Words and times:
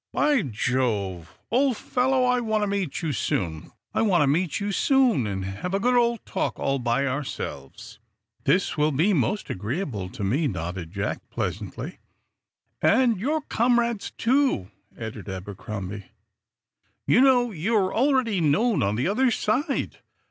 "By 0.13 0.41
Jove, 0.41 1.37
old 1.51 1.77
fellow, 1.77 2.23
I 2.23 2.39
want 2.39 2.63
to 2.63 2.67
meet 2.67 3.03
you 3.03 3.11
soon 3.11 3.71
and 3.93 5.45
have 5.45 5.75
a 5.75 5.79
good 5.79 5.93
old 5.95 6.25
talk 6.25 6.57
all 6.57 6.79
by 6.79 7.05
ourselves." 7.05 7.99
"That 8.45 8.77
will 8.79 8.91
be 8.91 9.13
most 9.13 9.51
agreeable 9.51 10.09
to 10.09 10.23
me," 10.23 10.47
nodded 10.47 10.91
Jack, 10.91 11.29
pleasantly. 11.29 11.99
"And 12.81 13.19
your 13.19 13.41
comrades, 13.41 14.09
too," 14.17 14.71
added 14.97 15.29
Abercrombie. 15.29 16.07
"You 17.05 17.21
know, 17.21 17.51
you're 17.51 17.93
already 17.93 18.41
known 18.41 18.81
on 18.81 18.95
the 18.95 19.07
other 19.07 19.29
side. 19.29 19.99